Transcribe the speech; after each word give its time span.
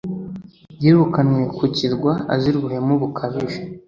Yirukanywe 0.81 1.41
ku 1.57 1.65
kirwa 1.75 2.13
azira 2.33 2.55
ubuhemu 2.59 2.93
bukabije. 3.01 3.61